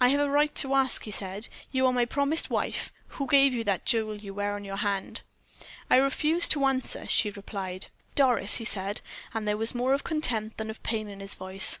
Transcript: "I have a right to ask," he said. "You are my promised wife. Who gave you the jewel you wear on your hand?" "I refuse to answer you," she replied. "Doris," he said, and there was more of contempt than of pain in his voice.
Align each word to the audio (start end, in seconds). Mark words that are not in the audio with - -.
"I 0.00 0.10
have 0.10 0.20
a 0.20 0.30
right 0.30 0.54
to 0.54 0.74
ask," 0.74 1.02
he 1.02 1.10
said. 1.10 1.48
"You 1.72 1.86
are 1.88 1.92
my 1.92 2.04
promised 2.04 2.50
wife. 2.50 2.92
Who 3.08 3.26
gave 3.26 3.52
you 3.52 3.64
the 3.64 3.80
jewel 3.84 4.14
you 4.14 4.32
wear 4.32 4.54
on 4.54 4.64
your 4.64 4.76
hand?" 4.76 5.22
"I 5.90 5.96
refuse 5.96 6.46
to 6.50 6.66
answer 6.66 7.00
you," 7.02 7.08
she 7.08 7.30
replied. 7.30 7.88
"Doris," 8.14 8.58
he 8.58 8.64
said, 8.64 9.00
and 9.34 9.48
there 9.48 9.56
was 9.56 9.74
more 9.74 9.92
of 9.92 10.04
contempt 10.04 10.58
than 10.58 10.70
of 10.70 10.80
pain 10.84 11.08
in 11.08 11.18
his 11.18 11.34
voice. 11.34 11.80